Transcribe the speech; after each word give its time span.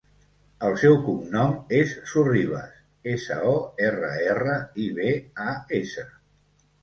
El 0.67 0.75
seu 0.83 0.95
cognom 1.07 1.51
és 1.79 1.91
Sorribas: 2.11 2.71
essa, 3.13 3.37
o, 3.51 3.53
erra, 3.89 4.09
erra, 4.33 4.55
i, 4.85 4.87
be, 5.01 5.13
a, 5.47 5.53
essa. 5.81 6.07